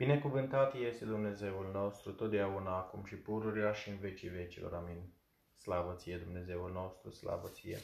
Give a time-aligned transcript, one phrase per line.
[0.00, 4.72] Binecuvântat este Dumnezeul nostru, totdeauna, acum și pururea și în vecii vecilor.
[4.74, 5.12] Amin.
[5.58, 7.78] Slavă ție, Dumnezeul nostru, slavă ție.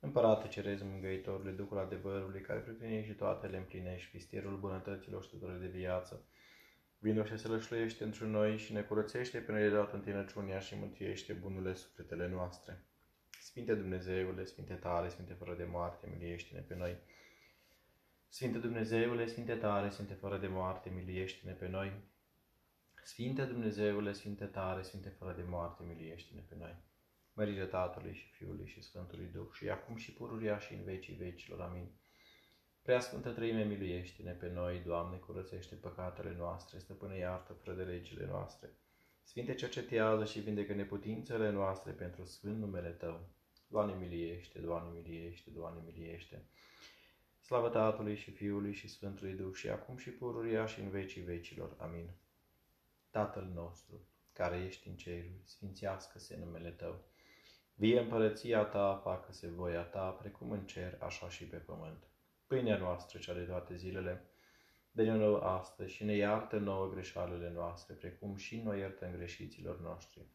[0.00, 5.66] Împărate cerez mângăitorule, Duhul adevărului, care prin și toate le împlinești, pistierul bunătăților și de
[5.66, 6.24] viață.
[6.98, 10.74] Vino și se lășluiește într noi și ne curățește pe noi de toată întinăciunea și
[10.78, 12.84] mântuiește bunurile sufletele noastre.
[13.40, 16.96] Sfinte Dumnezeule, Sfinte tale, Sfinte fără de moarte, miliește-ne pe noi.
[18.34, 21.92] Sfinte Dumnezeule, Sfinte tare, Sfinte fără de moarte, miliește-ne pe noi.
[23.02, 26.76] Sfinte Dumnezeule, Sfinte tare, Sfinte fără de moarte, miliește-ne pe noi.
[27.32, 31.60] Mărire Tatălui și Fiului și Sfântului Duh și acum și pururia și în vecii vecilor.
[31.60, 31.90] Amin.
[32.82, 38.26] Prea Sfântă Trăime, miluiește-ne pe noi, Doamne, curățește păcatele noastre, stăpâne iartă fără de legile
[38.26, 38.70] noastre.
[39.22, 43.28] Sfinte, cercetează și vindecă neputințele noastre pentru Sfânt numele Tău.
[43.66, 46.46] Doamne, miliește, Doamne, miliește, Doamne, miliește.
[47.44, 51.76] Slavă Tatălui și Fiului și Sfântului Duh și acum și pururia și în vecii vecilor.
[51.78, 52.10] Amin.
[53.10, 54.00] Tatăl nostru,
[54.32, 57.04] care ești în ceruri, sfințească-se numele Tău.
[57.74, 62.08] Vie împărăția Ta, facă-se voia Ta, precum în cer, așa și pe pământ.
[62.46, 64.24] Pâinea noastră, cea de toate zilele,
[64.90, 70.26] dă-ne nouă astăzi și ne iartă nouă greșalele noastre, precum și noi iertăm greșiților noștri.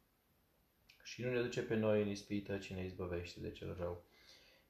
[1.04, 4.06] Și nu ne duce pe noi în ispită, ci ne izbăvește de cel rău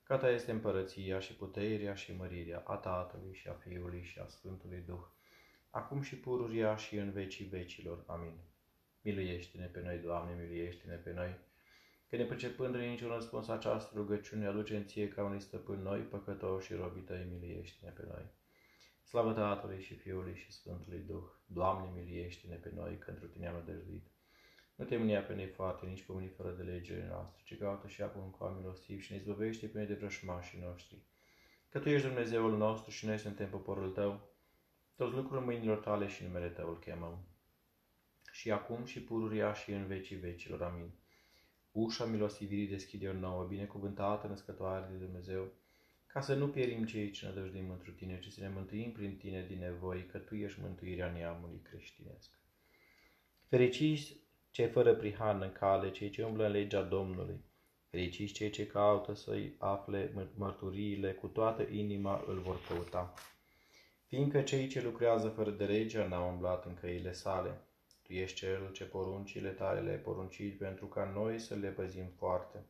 [0.07, 4.27] Ca ta este împărăția și puterea și mărirea a Tatălui și a Fiului și a
[4.27, 5.05] Sfântului Duh,
[5.69, 8.03] acum și pururia și în vecii vecilor.
[8.05, 8.37] Amin.
[9.01, 11.37] Miluiește-ne pe noi, Doamne, miluiește-ne pe noi,
[12.09, 15.99] că ne pricepând în niciun răspuns această rugăciune, aduce în ție ca unui stăpân noi,
[15.99, 18.25] păcătoși și robii tăi, miluiește-ne pe noi.
[19.03, 23.55] Slavă Tatălui și Fiului și Sfântului Duh, Doamne, miluiește-ne pe noi, că într Tine am
[23.55, 24.07] nădăjduit.
[24.77, 27.87] Nu te mânia pe noi foarte, nici pe unii fără de legile noastre, ci caută
[27.87, 30.97] și apă cu milostiv și ne izbăvește pe noi de vrășmașii noștri.
[31.69, 34.29] Că Tu ești Dumnezeul nostru și noi suntem poporul Tău,
[34.95, 37.27] toți lucruri mâinilor Tale și numele Tău îl chemăm.
[38.31, 40.61] Și acum și pururia și în vecii vecilor.
[40.61, 40.91] Amin.
[41.71, 45.51] Ușa milostivirii deschide o nouă, binecuvântată născătoare de Dumnezeu,
[46.07, 49.45] ca să nu pierim cei ce nădăjduim într Tine, ci să ne mântuim prin Tine
[49.47, 52.39] din nevoi, că Tu ești mântuirea neamului creștinesc.
[53.47, 54.26] Fericiți
[54.57, 57.43] cei fără prihan în cale, cei ce umblă în legea Domnului.
[57.89, 63.13] Fericiți cei ce caută să-i afle mărturiile, cu toată inima îl vor căuta.
[64.05, 67.61] Fiindcă cei ce lucrează fără de legea n-au umblat în căile sale.
[68.03, 72.65] Tu ești cel ce poruncile tale le-ai poruncit pentru ca noi să le păzim foarte.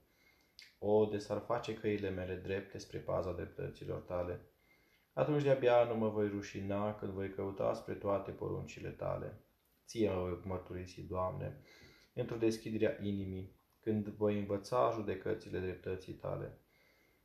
[0.79, 4.39] O, de s-ar face căile mele drepte spre paza dreptăților tale.
[5.13, 9.41] Atunci de-abia nu mă voi rușina când voi căuta spre toate poruncile tale.
[9.87, 11.57] Ție mă voi mărturisi, Doamne,
[12.13, 16.57] într-o deschiderea inimii, când voi învăța judecățile dreptății tale.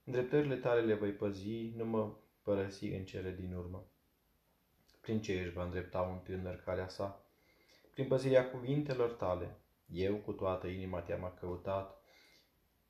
[0.04, 3.86] Îndreptările tale le voi păzi, nu mă părăsi în cele din urmă.
[5.00, 7.24] Prin ce își va îndrepta un tânăr calea sa?
[7.90, 9.56] Prin păzirea cuvintelor tale.
[9.86, 12.02] Eu cu toată inima te-am căutat,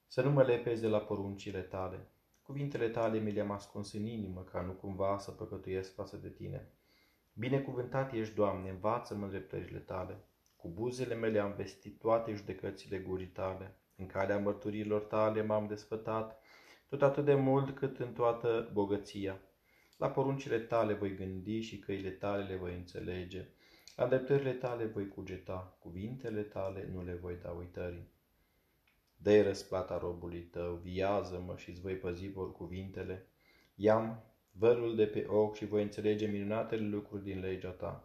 [0.07, 2.09] să nu mă lepezi de la poruncile tale.
[2.43, 6.73] Cuvintele tale mi le-am ascuns în inimă, ca nu cumva să păcătuiesc față de tine.
[7.35, 10.25] Binecuvântat ești, Doamne, învață-mă dreptările tale.
[10.57, 13.77] Cu buzele mele am vestit toate judecățile gurii tale.
[13.97, 16.43] În calea mărturilor tale m-am desfătat,
[16.89, 19.41] tot atât de mult cât în toată bogăția.
[19.97, 23.49] La poruncile tale voi gândi și căile tale le voi înțelege.
[23.97, 28.11] La dreptările tale voi cugeta, cuvintele tale nu le voi da uitării.
[29.17, 33.27] dă răsplata robului tău, viază-mă și-ți voi păzi vor cuvintele.
[33.75, 38.05] Iam vărul de pe ochi și voi înțelege minunatele lucruri din legea ta.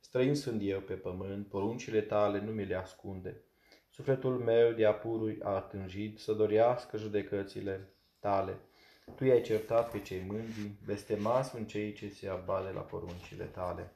[0.00, 3.36] Străin sunt eu pe pământ, poruncile tale nu mi le ascunde.
[3.90, 7.88] Sufletul meu de apurui a tânjit să dorească judecățile
[8.18, 8.58] tale.
[9.16, 13.92] Tu i-ai certat pe cei mândri, blestemați sunt cei ce se abale la poruncile tale.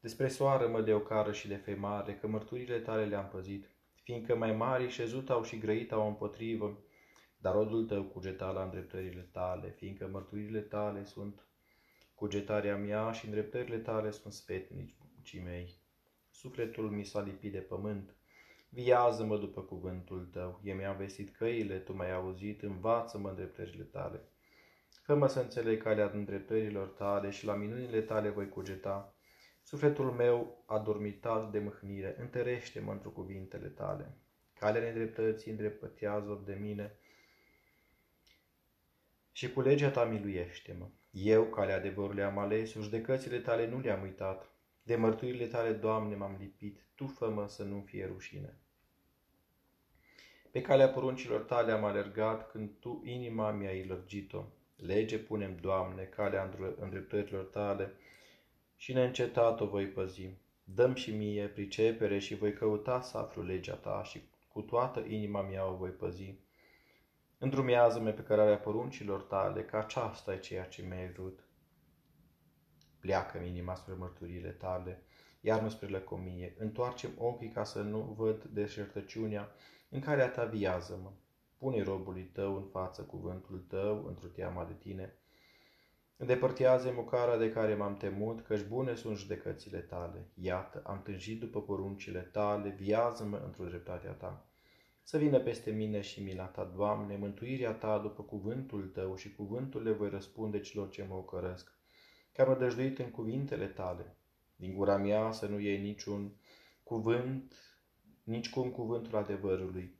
[0.00, 3.70] Despre soară mă de ocară și de femare, că mărturile tale le-am păzit,
[4.02, 6.78] fiindcă mai mari șezut au și grăit au împotrivă,
[7.38, 11.46] dar rodul tău cugeta la îndreptările tale, fiindcă mărturile tale sunt
[12.14, 15.74] cugetarea mea și îndreptările tale sunt spetnicii mei.
[16.30, 18.14] Sufletul mi s-a lipit de pământ,
[18.68, 24.20] viază-mă după cuvântul tău, e mi-am vestit căile, tu m-ai auzit, învață-mă îndreptările tale.
[25.02, 29.14] Fă-mă să înțeleg calea îndreptărilor tale și la minunile tale voi cugeta.
[29.62, 34.16] Sufletul meu a dormitat de mâhnire, întărește-mă într cuvintele tale.
[34.58, 36.98] Calea nedreptății îndreptătează de mine,
[39.38, 40.86] și cu legea ta miluiește-mă.
[41.10, 44.50] Eu, calea adevărului, am ales, judecățile tale nu le-am uitat.
[44.82, 48.58] De mărturile tale, Doamne, m-am lipit, Tu fă-mă să nu fie rușine.
[50.50, 54.44] Pe calea poruncilor tale am alergat când Tu inima mi-ai lărgit-o.
[54.76, 57.92] Lege punem, Doamne, calea îndreptărilor tale
[58.76, 60.30] și neîncetat o voi păzi.
[60.64, 65.42] Dăm și mie pricepere și voi căuta să aflu legea ta și cu toată inima
[65.42, 66.46] mea o voi păzi.
[67.38, 71.48] Îndrumează-mă pe cărarea poruncilor tale, că aceasta e ceea ce mi-ai vrut.
[73.00, 75.02] Pleacă-mi inima spre mărturile tale,
[75.40, 76.54] iar nu spre lăcomie.
[76.58, 79.48] Întoarcem ochii ca să nu văd deșertăciunea
[79.88, 81.12] în care ataviază-mă.
[81.58, 85.18] Pune robului tău în față cuvântul tău, într-o teama de tine.
[86.16, 90.30] Îndepărtează mucara de care m-am temut, căci bune sunt judecățile tale.
[90.34, 94.47] Iată, am tânjit după poruncile tale, viază-mă într-o dreptatea ta.
[95.08, 99.82] Să vină peste mine și mila ta, Doamne, mântuirea ta după cuvântul tău și cuvântul
[99.82, 101.78] le voi răspunde celor ce mă ocărăsc.
[102.32, 104.16] Că am rădăjduit în cuvintele tale.
[104.56, 106.32] Din gura mea să nu iei niciun
[106.82, 107.54] cuvânt,
[108.22, 109.98] nici cum cuvântul adevărului,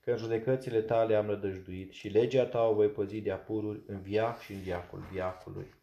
[0.00, 4.00] că în judecățile tale am rădăjduit și legea ta o voi păzi de apururi în
[4.00, 5.74] viac și în viacul viacului.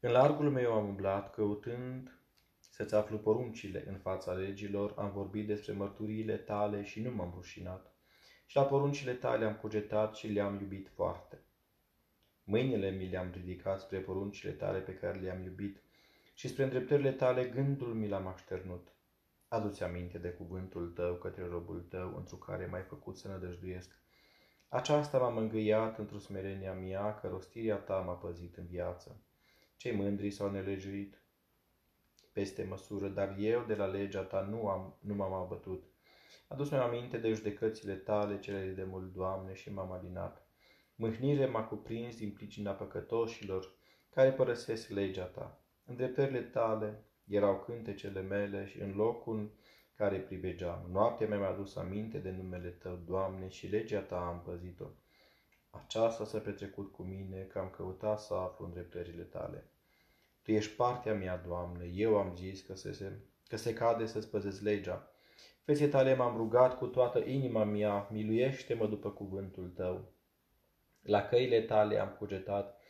[0.00, 2.19] În largul meu am umblat, căutând
[2.80, 7.92] să-ți aflu poruncile în fața legilor, am vorbit despre mărturiile tale și nu m-am rușinat.
[8.46, 11.38] Și la poruncile tale am cugetat și le-am iubit foarte.
[12.44, 15.82] Mâinile mi le-am ridicat spre poruncile tale pe care le-am iubit
[16.34, 18.88] și spre îndreptările tale gândul mi l-am așternut.
[19.48, 23.90] Adu-ți aminte de cuvântul tău către robul tău, într care m-ai făcut să nădăjduiesc.
[24.68, 29.20] Aceasta m-a mângâiat într-o smerenia mea, că rostirea ta m-a păzit în viață.
[29.76, 31.19] Cei mândri s-au nelejuit
[32.40, 35.84] peste măsură, dar eu de la legea ta nu, am, nu m-am abătut.
[36.48, 40.46] Adus-mi aminte de judecățile tale, cele de mult, Doamne, și m-am alinat.
[40.94, 43.72] Mâhnire m-a cuprins din pricina păcătoșilor
[44.10, 45.60] care părăsesc legea ta.
[45.84, 49.52] Îndreptările tale erau cântecele mele și în locul
[49.94, 50.88] care privegeam.
[50.92, 54.86] Noaptea mi-am adus aminte de numele Tău, Doamne, și legea Ta am păzit-o.
[55.70, 59.69] Aceasta s-a petrecut cu mine, că am căutat să aflu îndreptările Tale.
[60.50, 63.12] Tu ești partea mea, Doamne, eu am zis că se,
[63.48, 65.10] că se cade să-ți păzesc legea.
[65.64, 70.12] Fețe Tale m-am rugat cu toată inima mea, miluiește-mă după cuvântul Tău.
[71.02, 72.80] La căile Tale am cugetat,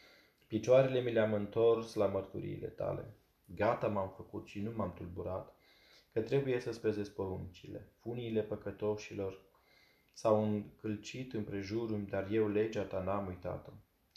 [0.47, 3.15] picioarele mi le-am întors la mărturiile Tale.
[3.45, 5.55] Gata m-am făcut și nu m-am tulburat,
[6.13, 7.89] că trebuie să spezesc poruncile.
[7.99, 9.41] Funiile păcătoșilor
[10.13, 13.71] s-au încălcit împrejurul, dar eu legea ta n-am uitat-o.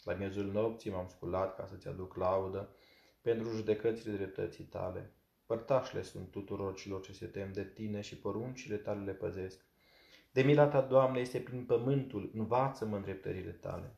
[0.04, 2.68] La miezul nopții m-am sculat ca să-ți aduc laudă
[3.24, 5.12] pentru judecățile dreptății tale.
[5.46, 9.64] Părtașle sunt tuturor celor ce se tem de tine și poruncile tale le păzesc.
[10.32, 13.96] De mila ta, Doamne, este prin pământul, învață-mă îndreptările tale.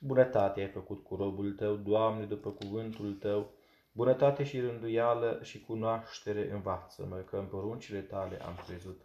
[0.00, 3.54] Bunătate ai făcut cu robul tău, Doamne, după cuvântul tău,
[3.92, 9.00] Bunătate și rânduială și cunoaștere învață-mă, că în poruncile tale am crezut.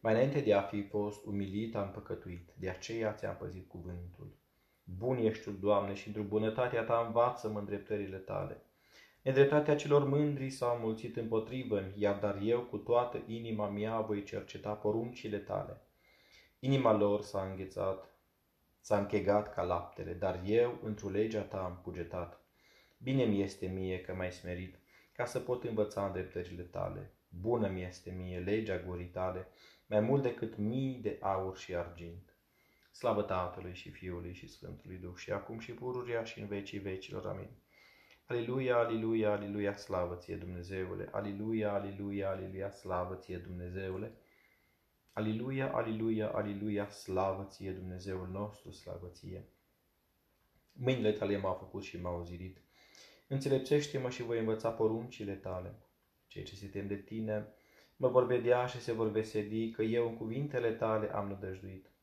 [0.00, 4.43] Mai înainte de a fi fost umilit, am păcătuit, de aceea ți-am păzit cuvântul.
[4.84, 8.62] Bun ești tu, Doamne, și într-o bunătatea ta învață-mă îndreptările tale.
[9.22, 14.72] Nedreptatea celor mândri s-a mulțit împotrivă iar dar eu cu toată inima mea voi cerceta
[14.72, 15.80] poruncile tale.
[16.58, 18.14] Inima lor s-a înghețat,
[18.80, 22.40] s-a închegat ca laptele, dar eu într-o legea ta am cugetat.
[22.98, 24.78] Bine mi este mie că m-ai smerit,
[25.12, 27.12] ca să pot învăța îndreptările tale.
[27.28, 29.48] Bună mi este mie legea gurii tale,
[29.86, 32.33] mai mult decât mii de aur și argint.
[32.94, 37.26] Slavă Tatălui și Fiului și Sfântului Duh și acum și pururia și în vecii vecilor.
[37.26, 37.50] Amin.
[38.26, 41.08] Aliluia, aliluia, aliluia, slavă ție Dumnezeule!
[41.12, 44.12] Aliluia, aliluia, aliluia, slavă ție Dumnezeule!
[45.12, 49.48] Aliluia, aliluia, aliluia, slavă ție Dumnezeul nostru, slavă ție!
[50.72, 52.58] Mâinile tale m-au făcut și m-au zidit.
[53.28, 55.74] Înțelepțește-mă și voi învăța poruncile tale.
[56.26, 57.46] Cei ce se tem de tine
[57.96, 61.93] mă vor vedea și se vor veseli că eu în cuvintele tale am nădăjduit.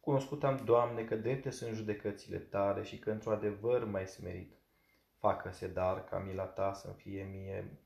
[0.00, 4.52] Cunoscut am, Doamne, că drepte sunt judecățile tale și că într-o adevăr mai smerit.
[5.18, 7.78] Facă-se dar ca mila ta să fie mie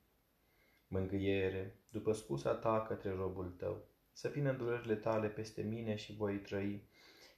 [0.87, 3.85] mângâiere, după spusa ta către robul tău.
[4.13, 6.89] Să vină îndurările tale peste mine și voi trăi,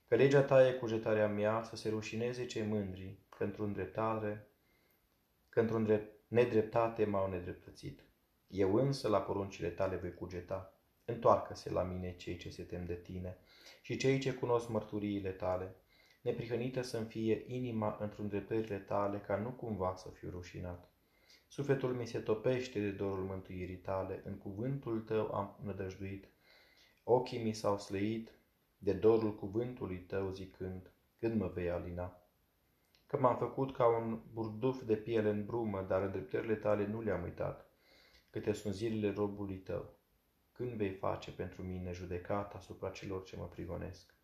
[0.09, 4.47] că legea ta e cugetarea mea să se rușineze cei mândri, că într-o dreptare
[5.49, 8.05] că într-o nedreptate m-au nedreptățit.
[8.47, 10.75] Eu însă la poruncile tale voi cugeta.
[11.05, 13.39] Întoarcă-se la mine cei ce se tem de tine
[13.83, 15.77] și cei ce cunosc mărturiile tale.
[16.23, 20.91] Neprihănită să-mi fie inima într-o îndreptările tale, ca nu cumva să fiu rușinat.
[21.49, 26.29] Sufletul mi se topește de dorul mântuirii tale, în cuvântul tău am nădăjduit.
[27.05, 28.31] Ochii mi s-au slăit
[28.79, 32.21] de dorul cuvântului tău zicând, când mă vei alina
[33.07, 37.23] că m-am făcut ca un burduf de piele în brumă, dar îndreptările tale nu le-am
[37.23, 37.71] uitat.
[38.31, 39.99] Câte sunt zilele robului tău,
[40.57, 44.15] când vei face pentru mine judecat asupra celor ce mă prigonesc?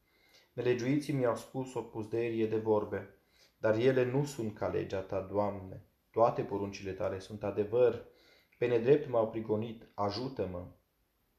[0.52, 3.14] Nelegiuiții mi-au spus o puzderie de vorbe,
[3.58, 5.82] dar ele nu sunt ca legea ta, Doamne.
[6.10, 8.04] Toate poruncile tale sunt adevăr.
[8.58, 10.66] Pe nedrept m-au prigonit, ajută-mă.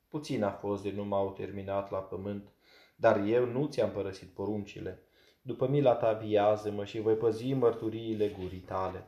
[0.07, 2.51] Puțin a fost de nu m-au terminat la pământ,
[2.95, 5.03] dar eu nu ți-am părăsit poruncile.
[5.41, 9.07] După mila ta viază-mă și voi păzi mărturiile gurii tale.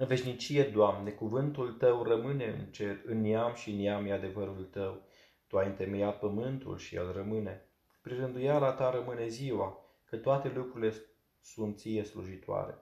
[0.00, 5.02] În veșnicie, Doamne, cuvântul Tău rămâne în cer, în neam și neam e adevărul Tău.
[5.46, 7.64] Tu ai întemeiat pământul și el rămâne.
[8.00, 10.94] Prin rânduiala Ta rămâne ziua, că toate lucrurile
[11.40, 12.78] sunt ție slujitoare.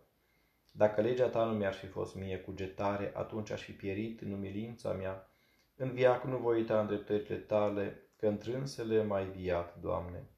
[0.72, 4.92] Dacă legea Ta nu mi-ar fi fost mie cugetare, atunci aș fi pierit în umilința
[4.92, 5.28] mea.
[5.76, 10.28] În viac nu voi uita îndreptările Tale, că întrânsele mai viat, Doamne.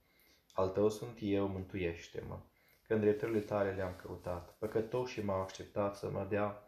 [0.53, 2.39] Al Tău sunt eu, mântuiește-mă,
[2.87, 4.55] că îndreptările Tale le-am căutat.
[4.59, 6.63] Păcătoșii m-au așteptat să mă dea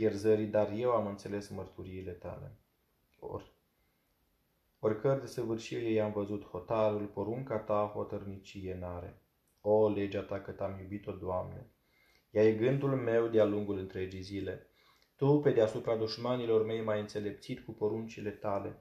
[0.00, 2.52] pierzării, dar eu am înțeles mărturiile tale.
[3.18, 3.42] Or,
[4.78, 9.22] oricări de săvârșire i-am văzut hotarul, porunca ta hotărnicie n-are.
[9.60, 11.66] O, legea ta că t-am iubit-o, Doamne!
[12.30, 14.66] Ea e gândul meu de-a lungul întregii zile.
[15.16, 18.76] Tu, pe deasupra dușmanilor mei, m-ai înțelepțit cu poruncile tale.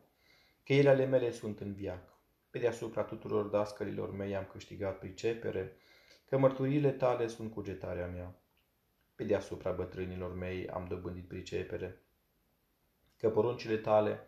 [0.63, 2.17] Cheile ale mele sunt în viac.
[2.49, 5.77] Pe deasupra tuturor dascărilor mei am câștigat pricepere,
[6.29, 8.39] că mărturile tale sunt cugetarea mea
[9.19, 12.01] pe deasupra bătrânilor mei am dobândit pricepere,
[13.17, 14.19] că poruncile tale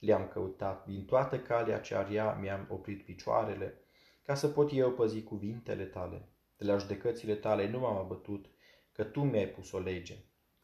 [0.00, 3.74] le-am căutat, din toată calea ce aria mi-am oprit picioarele,
[4.22, 6.28] ca să pot eu păzi cuvintele tale.
[6.56, 8.46] De la judecățile tale nu m-am abătut,
[8.92, 10.16] că tu mi-ai pus o lege.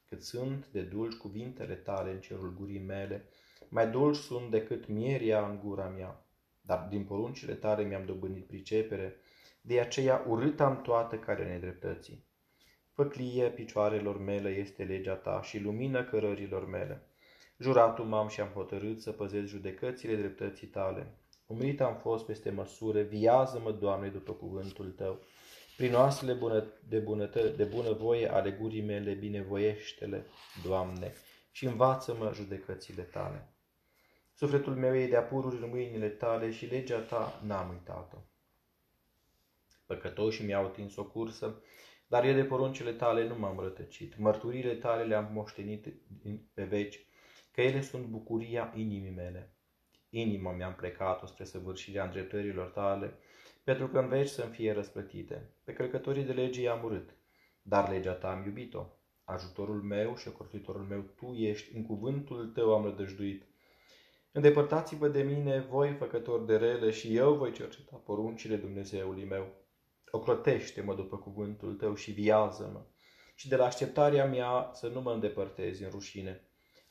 [0.08, 3.28] Cât sunt de dulci cuvintele tale în cerul gurii mele,
[3.68, 6.26] mai dulci sunt decât mieria în gura mea.
[6.60, 9.16] Dar din poruncile tale mi-am dobândit pricepere,
[9.60, 12.30] de aceea urât am toată care nedreptății.
[12.94, 17.06] Făclie picioarelor mele este legea ta și lumină cărărilor mele.
[17.58, 21.14] Juratul m-am și am hotărât să păzesc judecățile dreptății tale.
[21.46, 25.20] Umilit am fost peste măsură, viază-mă, Doamne, după cuvântul tău.
[25.76, 30.26] Prin oasele bună, de, bunătă, de bunăvoie ale gurii mele, binevoiește-le,
[30.64, 31.12] Doamne,
[31.50, 33.52] și învață-mă judecățile tale.
[34.34, 38.16] Sufletul meu e de-a pururi în mâinile tale și legea ta n-am uitat-o.
[39.86, 41.62] Păcătoșii mi-au tins o cursă,
[42.12, 44.18] dar eu de poruncile tale nu m-am rătăcit.
[44.18, 45.86] Mărturile tale le-am moștenit
[46.54, 47.06] pe veci,
[47.52, 49.54] că ele sunt bucuria inimii mele.
[50.10, 53.18] Inima mi-am plecat-o spre săvârșirea îndreptărilor tale,
[53.64, 55.50] pentru că în veci să-mi fie răsplătite.
[55.64, 57.16] Pe călcătorii de lege i-am urât,
[57.62, 58.86] dar legea ta am iubit-o.
[59.24, 63.42] Ajutorul meu și ocortitorul meu, tu ești, în cuvântul tău am rădăjduit.
[64.32, 69.61] Îndepărtați-vă de mine, voi făcători de rele, și eu voi cerceta poruncile Dumnezeului meu
[70.14, 72.84] ocrotește-mă după cuvântul tău și viază-mă.
[73.34, 76.40] Și de la așteptarea mea să nu mă îndepărtezi în rușine.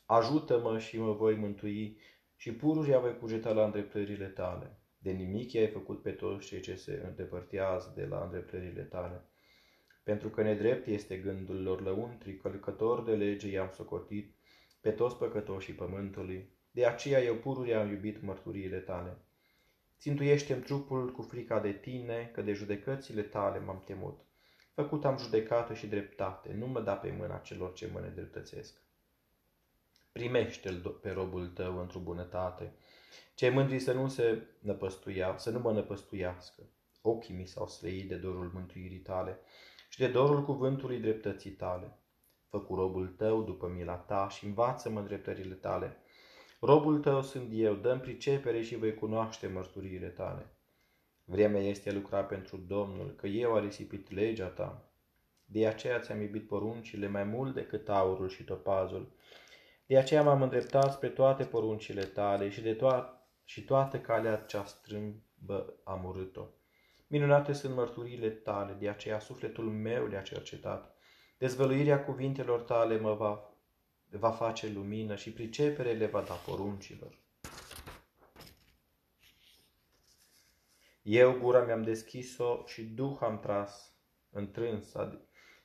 [0.04, 1.98] Ajută-mă și mă voi mântui
[2.36, 4.78] și pururia voi cugeta la îndreptările tale.
[4.98, 9.24] De nimic ai făcut pe toți cei ce se îndepărtează de la îndreptările tale.
[10.02, 14.34] Pentru că nedrept este gândul lor lăuntri, călcător de lege i-am socotit
[14.80, 16.48] pe toți păcătoșii pământului.
[16.70, 19.16] De aceea eu pururia am iubit mărturiile tale.
[20.02, 24.20] Țintuiește-mi trupul cu frica de tine, că de judecățile tale m-am temut.
[24.74, 28.82] Făcut am judecată și dreptate, nu mă da pe mâna celor ce mă nedreptățesc.
[30.12, 32.72] Primește-l pe robul tău într-o bunătate.
[33.34, 36.62] Cei mândri să nu se năpăstuia, să nu mă năpăstuiască.
[37.02, 39.38] Ochii mi s-au slăit de dorul mântuirii tale
[39.88, 41.98] și de dorul cuvântului dreptății tale.
[42.48, 45.96] Fă cu robul tău după mila ta și învață-mă dreptările tale
[46.64, 50.46] Robul tău sunt eu, dăm pricepere și vei cunoaște mărturiile tale.
[51.24, 54.90] Vremea este a lucra pentru Domnul, că eu a risipit legea ta.
[55.44, 59.12] De aceea ți-am iubit poruncile mai mult decât aurul și topazul.
[59.86, 63.06] De aceea m-am îndreptat spre toate poruncile tale și de to-
[63.44, 66.46] și toată calea cea strâmbă am urât-o.
[67.06, 70.94] Minunate sunt mărturile tale, de aceea sufletul meu le-a cercetat.
[71.38, 73.51] Dezvăluirea cuvintelor tale mă va
[74.18, 77.18] va face lumină și pricepere le va da poruncilor.
[81.02, 83.94] Eu gura mi-am deschis-o și duh am tras
[84.30, 84.92] întrâns,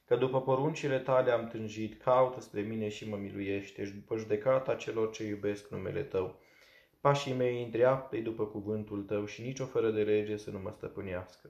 [0.05, 4.75] că după poruncile tale am tânjit, caută spre mine și mă miluiește, și după judecata
[4.75, 6.39] celor ce iubesc numele tău.
[7.01, 11.49] Pașii mei îndreaptă după cuvântul tău și nicio fără de lege să nu mă stăpânească.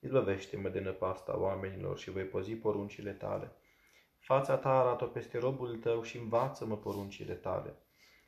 [0.00, 3.52] Izbăvește-mă de năpasta oamenilor și voi păzi poruncile tale.
[4.30, 7.74] Fața ta arată peste robul tău și învață-mă poruncile tale.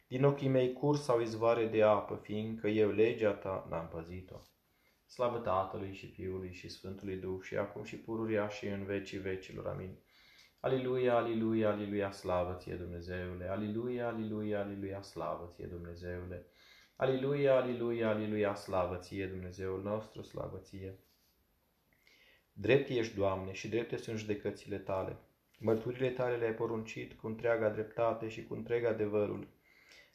[0.09, 4.37] Din ochii mei curs sau izvoare de apă, fiindcă eu legea ta n-am păzit-o.
[5.07, 9.67] Slavă Tatălui și Fiului și Sfântului Duh și acum și pururia și în vecii vecilor.
[9.67, 9.99] Amin.
[10.61, 13.49] Aliluia, aliluia, aliluia, slavă ție Dumnezeule!
[13.49, 16.47] Aliluia, aliluia, aliluia, slavă ție Dumnezeule!
[16.97, 20.99] Aliluia, aliluia, aliluia, slavă ție, Dumnezeul nostru, slavă ție.
[22.53, 25.17] Drept ești, Doamne, și drepte sunt judecățile tale.
[25.65, 29.49] Mărturile tale le-ai poruncit cu întreaga dreptate și cu întreg adevărul.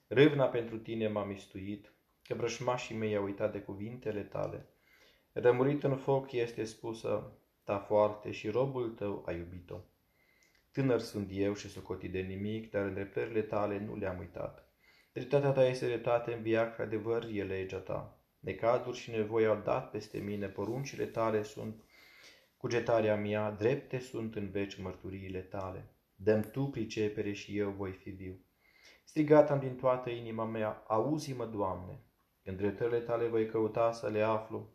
[0.07, 1.91] Râvna pentru tine m-a mistuit,
[2.23, 4.65] că vrășmașii mei au uitat de cuvintele tale.
[5.31, 7.31] Rămurit în foc este spusă
[7.63, 9.79] ta foarte și robul tău a iubit-o.
[10.71, 14.71] Tânăr sunt eu și socotit de nimic, dar îndreptările tale nu le-am uitat.
[15.13, 18.19] Dreptatea ta este dreptate în viac, adevăr e legea ta.
[18.39, 21.83] Necazuri și nevoi au dat peste mine, poruncile tale sunt
[22.57, 25.91] cugetarea mea, drepte sunt în veci mărturiile tale.
[26.15, 28.39] Dăm tu pricepere și eu voi fi viu.
[29.03, 31.99] Strigat am din toată inima mea, auzi-mă, Doamne,
[32.43, 34.69] în dreptările tale voi căuta să le aflu.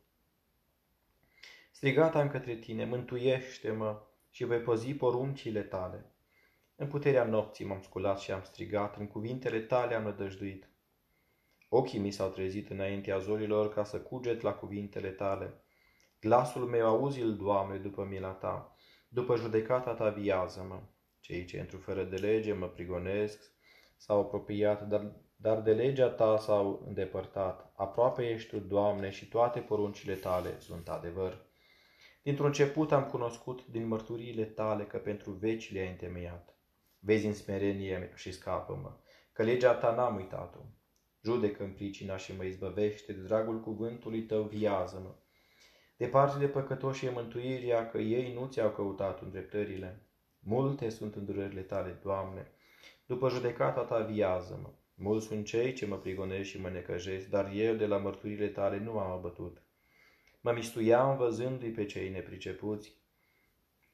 [1.70, 6.12] Strigat am către tine, mântuiește-mă și voi păzi poruncile tale.
[6.76, 10.68] În puterea nopții m-am sculat și am strigat, în cuvintele tale am nădăjduit.
[11.68, 15.61] Ochii mi s-au trezit înaintea zorilor ca să cuget la cuvintele tale.
[16.22, 18.76] Glasul meu auzi-l, Doamne, după mila ta,
[19.08, 20.80] după judecata ta viază-mă.
[21.20, 23.52] Cei ce într fără de lege mă prigonesc
[23.96, 27.72] s-au apropiat, dar, dar de legea ta s-au îndepărtat.
[27.76, 31.46] Aproape ești tu, Doamne, și toate poruncile tale sunt adevăr.
[32.22, 36.56] Dintr-un început am cunoscut din mărturiile tale că pentru veci le-ai întemeiat.
[36.98, 38.96] Vezi în smerenie și scapă-mă,
[39.32, 40.60] că legea ta n-am uitat-o.
[41.22, 45.14] Judecă în pricina și mă izbăvește, de dragul cuvântului tău viază-mă.
[45.96, 50.06] Departe de păcătoși e mântuirea, că ei nu ți-au căutat îndreptările.
[50.38, 52.50] Multe sunt îndurările tale, Doamne.
[53.06, 54.70] După judecata ta viază-mă.
[54.94, 58.78] Mulți sunt cei ce mă prigonesc și mă necăjesc, dar eu de la mărturile tale
[58.78, 59.62] nu am abătut.
[60.40, 62.96] Mă mistuiam văzându-i pe cei nepricepuți,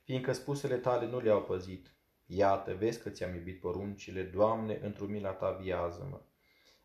[0.02, 1.92] fiindcă spusele tale nu le-au păzit.
[2.26, 6.20] Iată, vezi că ți-am iubit poruncile, Doamne, într-o mila ta viază-mă.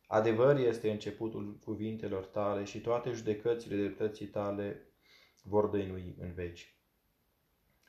[0.08, 4.82] Adevăr este începutul cuvintelor tale și toate judecățile dreptății tale
[5.44, 6.76] vor dăinui în veci.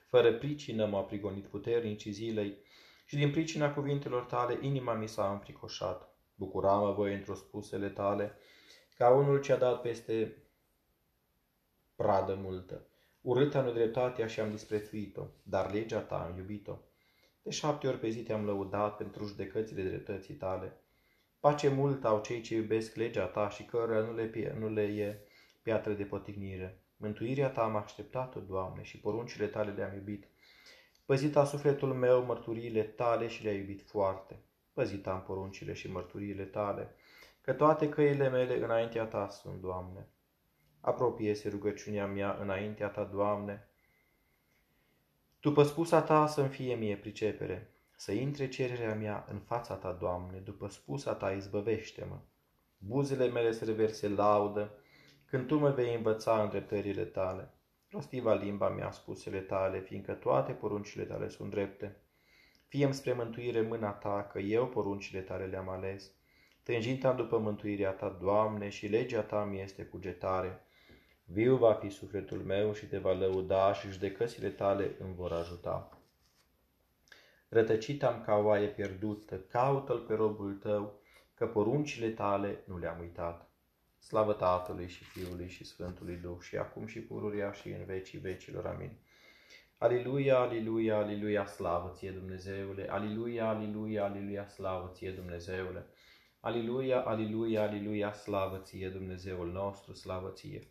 [0.06, 2.56] Fără pricină m-a prigonit puternicii zilei
[3.06, 6.14] și din pricina cuvintelor tale inima mi s-a înfricoșat.
[6.34, 8.36] Bucuram-mă voi într-o spusele tale,
[8.96, 10.36] ca unul ce a dat peste
[11.96, 12.86] pradă multă.
[13.20, 16.78] Urâta nedreptatea și am disprețuit-o, dar legea ta am iubit-o.
[17.42, 20.80] De șapte ori pe zi te-am lăudat pentru judecățile dreptății tale.
[21.40, 25.20] Pace mult au cei ce iubesc legea ta și cărora nu le, nu le e
[25.62, 26.83] piatră de potignire.
[27.04, 30.26] Mântuirea ta am așteptat-o, Doamne, și poruncile tale le-am iubit.
[31.04, 34.42] Păzita sufletul meu mărturiile tale și le-a iubit foarte.
[34.72, 36.94] Păzita am poruncile și mărturiile tale,
[37.40, 40.08] că toate căile mele înaintea ta sunt, Doamne.
[40.80, 43.68] Apropie-se rugăciunea mea înaintea ta, Doamne.
[45.40, 50.38] După spusa ta să-mi fie mie pricepere, să intre cererea mea în fața ta, Doamne,
[50.38, 52.18] după spusa ta izbăvește-mă.
[52.78, 54.78] Buzele mele să reverse laudă,
[55.26, 57.54] când tu mă vei învăța îndreptările tale.
[57.90, 61.96] Rostiva limba mea spusele tale, fiindcă toate poruncile tale sunt drepte.
[62.68, 66.12] Fie spre mântuire mâna ta, că eu poruncile tale le-am ales.
[66.62, 70.66] Tânjinta după mântuirea ta, Doamne, și legea ta mi este cugetare.
[71.24, 75.98] Viu va fi sufletul meu și te va lăuda și judecățile tale îmi vor ajuta.
[77.48, 81.00] Rătăcit am ca oaie pierdută, caută-l pe robul tău,
[81.34, 83.48] că poruncile tale nu le-am uitat.
[84.06, 88.66] Slavă Tatălui și Fiului și Sfântului Duh și acum și pururia și în vecii vecilor.
[88.66, 88.98] Amin.
[89.78, 92.88] Aliluia, aliluia, aliluia, slavă ție Dumnezeule!
[92.90, 95.86] Aliluia, aliluia, aliluia, slavă ție Dumnezeule!
[96.40, 100.68] Aliluia, aliluia, aliluia, slavă ție Dumnezeul nostru, slavă ție!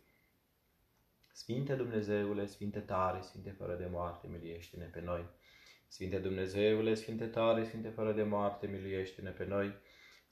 [1.32, 5.24] Sfinte Dumnezeule, Sfinte tare, Sfinte fără de moarte, miliește-ne pe noi!
[5.86, 9.74] Sfinte Dumnezeule, Sfinte tare, Sfinte fără de moarte, miliește-ne pe noi!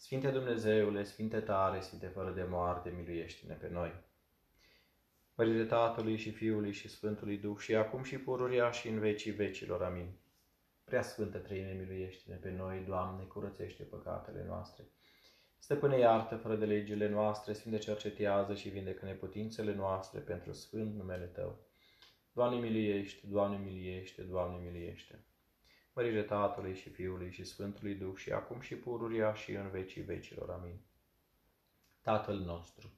[0.03, 3.93] Sfinte Dumnezeule, Sfinte tare, Sfinte fără de moarte, miluiește-ne pe noi.
[5.35, 9.83] Mărire Tatălui și Fiului și Sfântului Duh și acum și pururia și în vecii vecilor.
[9.83, 10.13] Amin.
[10.85, 14.85] Prea Sfântă Trăime, miluiește-ne pe noi, Doamne, curățește păcatele noastre.
[15.59, 21.25] Stăpâne iartă fără de legile noastre, Sfinte cercetează și vindecă neputințele noastre pentru Sfânt numele
[21.25, 21.59] Tău.
[22.33, 25.25] Doamne miliește, Doamne miliește, Doamne miliește.
[25.95, 30.51] Mărire Tatălui și Fiului și Sfântului Duh și acum și pururia și în vecii vecilor.
[30.51, 30.81] Amin.
[32.01, 32.93] Tatăl nostru,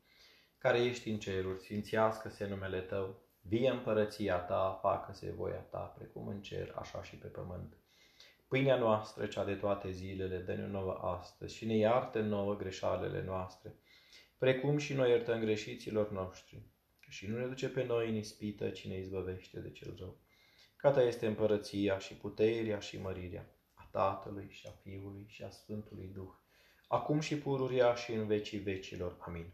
[0.59, 6.43] care ești în ceruri, sfințească-se numele Tău, vie împărăția Ta, facă-se voia Ta, precum în
[6.43, 7.77] cer, așa și pe pământ.
[8.49, 13.75] Pâinea noastră, cea de toate zilele, dă-ne nouă astăzi și ne iartă nouă greșalele noastre,
[14.39, 16.63] precum și noi iertăm greșiților noștri.
[17.09, 20.24] Și nu ne duce pe noi în ispită, ci ne izbăvește de cel rău.
[20.85, 25.51] Că ta este împărăția și puterea și mărirea a Tatălui și a Fiului și a
[25.51, 26.33] Sfântului Duh,
[26.89, 29.17] acum și pururia și în vecii vecilor.
[29.19, 29.53] Amin.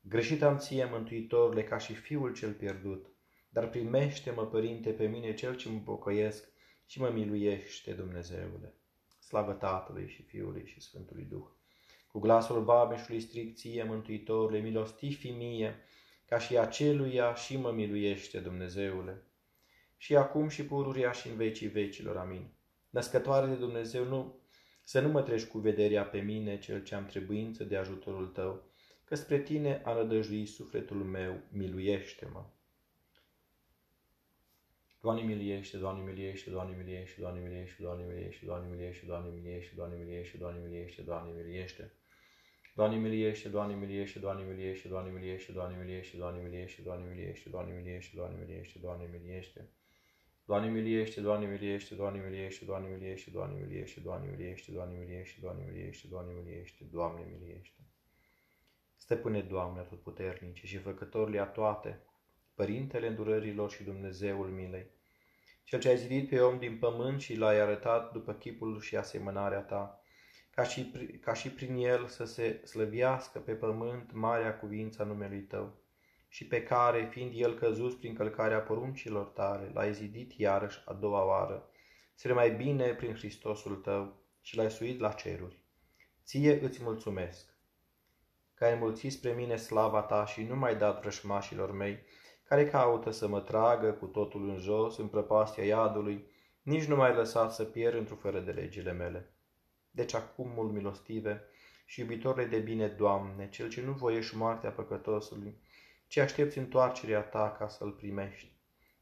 [0.00, 3.06] Greșit am ție, Mântuitorule, ca și fiul cel pierdut,
[3.48, 6.48] dar primește-mă, Părinte, pe mine cel ce mă pocăiesc
[6.86, 8.74] și mă miluiește, Dumnezeule.
[9.20, 11.46] Slavă Tatălui și Fiului și Sfântului Duh.
[12.08, 15.76] Cu glasul babeșului stric ție, Mântuitorule, milostifi mie,
[16.26, 19.22] ca și aceluia și mă miluiește, Dumnezeule.
[19.98, 22.16] Și acum și pururia și în vecii vecilor.
[22.16, 22.50] Amin.
[22.90, 24.40] Născătoare de Dumnezeu, nu,
[24.82, 28.62] să nu mă treci cu vederea pe mine, cel ce am trebuință de ajutorul tău,
[29.04, 32.44] că spre tine a rădăjuit sufletul meu, miluiește-mă.
[35.00, 39.98] Doamne miliește, Doamne miliește, Doamne miliește, Doamne miliește, Doamne miliește, Doamne miliește, Doamne miliește, Doamne
[39.98, 41.92] miliește, Doamne miliește, Doamne miliește.
[42.78, 47.72] Doamne miliește, Doamne miliește, Doamne miliește, Doamne miliește, Doamne miliește, Doamne miliește, Doamne miliește, Doamne
[47.74, 49.68] miliește, Doamne miliește, Doamne miliește.
[50.48, 55.64] Doamne miliește, Doamne miliește, Doamne miliește, Doamne miliește, Doamne miliește, Doamne miliește, Doamne miliește, Doamne
[55.64, 57.80] miliește, Doamne miliește, Doamne miliește.
[58.96, 62.00] Stăpâne, Doamne, atotputernice și făcătorile a toate,
[62.54, 64.86] Părintele îndurărilor și Dumnezeul milei,
[65.64, 69.60] Cel ce ai zidit pe om din pământ și l-ai arătat după chipul și asemănarea
[69.60, 70.02] ta,
[70.50, 75.40] ca și, ca și prin el să se slăviască pe pământ marea cuvință a numelui
[75.42, 75.76] tău,
[76.28, 81.24] și pe care, fiind el căzut prin călcarea poruncilor tale, l-ai zidit iarăși a doua
[81.24, 81.70] oară,
[82.14, 85.62] spre mai bine prin Hristosul tău și l-ai suit la ceruri.
[86.24, 87.56] Ție îți mulțumesc,
[88.54, 91.98] că ai mulțit spre mine slava ta și nu mai dat vrășmașilor mei,
[92.44, 96.26] care caută să mă tragă cu totul în jos, în prăpastia iadului,
[96.62, 99.32] nici nu mai lăsat să pierd într-o fără de legile mele.
[99.90, 101.44] Deci acum, mult milostive
[101.86, 105.60] și iubitorile de bine, Doamne, Cel ce nu voiești moartea păcătosului,
[106.08, 108.52] ci aștepți întoarcerea Ta ca să-L primești.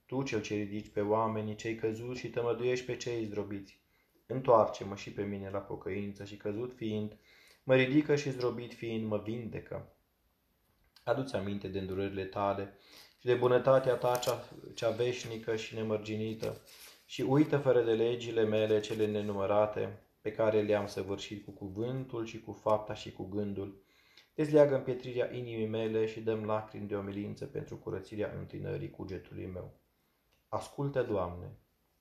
[0.07, 3.81] Tu, Cel ce ridici pe oamenii cei căzuți și tămăduiești pe cei zdrobiți,
[4.27, 7.17] întoarce-mă și pe mine la pocăință și căzut fiind,
[7.63, 9.93] mă ridică și zdrobit fiind, mă vindecă.
[11.05, 12.79] Adu-ți aminte de îndurările tale
[13.19, 16.61] și de bunătatea ta cea, cea veșnică și nemărginită
[17.07, 22.41] și uită fără de legile mele cele nenumărate pe care le-am săvârșit cu cuvântul și
[22.41, 23.85] cu fapta și cu gândul.
[24.37, 29.73] Dezleagă împietrirea inimii mele și dăm lacrimi de omilință pentru curățirea întinării cugetului meu.
[30.49, 31.59] Ascultă, Doamne,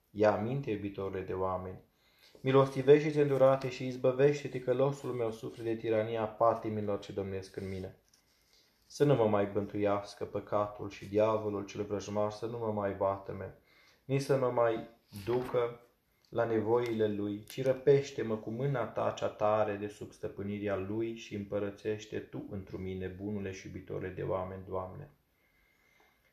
[0.09, 1.83] ia aminte, iubitorile de oameni,
[2.41, 7.99] milostivește-te îndurate și izbăvește-te că losul meu suflet de tirania patimilor ce domnesc în mine.
[8.85, 13.57] Să nu mă mai bântuiască păcatul și diavolul cel vrăjmaș să nu mă mai vatăme,
[14.05, 14.89] nici să mă mai
[15.25, 15.84] ducă
[16.35, 21.35] la nevoile lui, ci răpește-mă cu mâna ta cea tare de sub stăpânirea lui și
[21.35, 25.09] împărățește tu întru mine, bunule și iubitore de oameni, Doamne.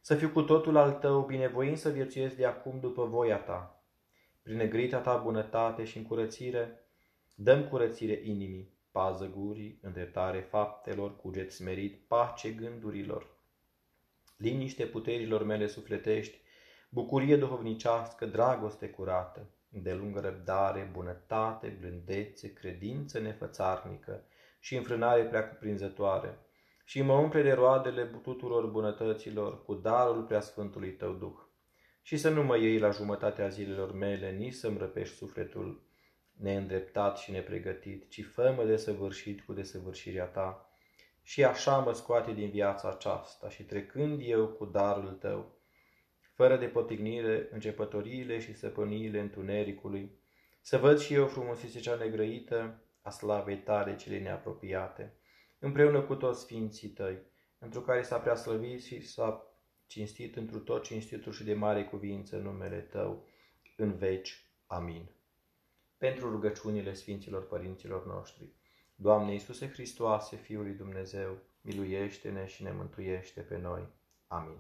[0.01, 3.85] Să fiu cu totul al tău, binevoind să viețuiesc de acum după voia ta.
[4.43, 6.87] Prin negrita ta bunătate și încurățire,
[7.35, 13.27] dăm curățire inimii, pază gurii, îndreptare faptelor, cuget smerit, pace gândurilor,
[14.37, 16.41] liniște puterilor mele sufletești,
[16.89, 24.25] bucurie duhovnicească, dragoste curată, de lungă răbdare, bunătate, blândețe, credință nefățarnică
[24.61, 26.39] și înfrânare prea cuprinzătoare,
[26.85, 31.39] și mă umple de roadele tuturor bunătăților cu darul preasfântului tău Duh.
[32.03, 35.87] Și să nu mă iei la jumătatea zilelor mele, nici să-mi răpești sufletul
[36.33, 40.71] neîndreptat și nepregătit, ci fă-mă desăvârșit cu desăvârșirea ta.
[41.23, 45.62] Și așa mă scoate din viața aceasta și trecând eu cu darul tău,
[46.35, 50.11] fără de potignire, începătoriile și săpăniile întunericului,
[50.61, 55.15] să văd și eu frumusețea cea negrăită a slavei tale cele neapropiate,
[55.59, 57.19] împreună cu toți sfinții tăi,
[57.59, 59.47] pentru care s-a preaslăvit și s-a
[59.87, 63.27] cinstit întru tot cinstitul și de mare cuvință numele Tău,
[63.77, 64.47] în veci.
[64.67, 65.11] Amin.
[65.99, 68.53] Pentru rugăciunile Sfinților Părinților noștri,
[68.95, 73.89] Doamne Iisuse Hristoase, Fiul lui Dumnezeu, miluiește-ne și ne mântuiește pe noi.
[74.27, 74.59] Amin.